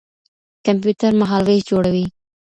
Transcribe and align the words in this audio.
کمپيوټر 0.65 1.11
مهالوېش 1.21 1.61
جوړوي. 1.69 2.05